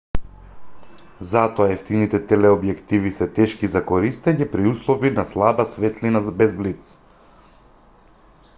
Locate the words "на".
5.19-5.27